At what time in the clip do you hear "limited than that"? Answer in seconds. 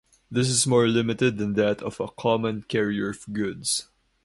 0.87-1.83